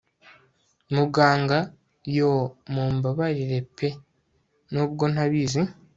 [0.95, 1.57] Muganga
[2.15, 3.87] yoooo Mumbabarire pe
[4.71, 5.61] nubwo ntabizi